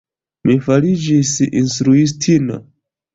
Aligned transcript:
Mi 0.49 0.53
fariĝis 0.67 1.33
instruistino. 1.59 2.57